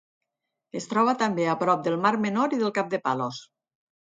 Es 0.79 0.87
troba 0.93 1.13
també 1.19 1.45
a 1.51 1.57
prop 1.65 1.83
del 1.89 1.99
Mar 2.07 2.13
Menor 2.25 2.57
i 2.59 2.63
del 2.63 2.75
cap 2.79 2.91
de 2.97 3.03
Palos. 3.05 3.45